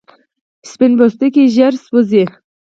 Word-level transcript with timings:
سپین 0.69 0.91
پوستکی 0.97 1.43
ژر 1.55 1.73
سوځي 1.85 2.23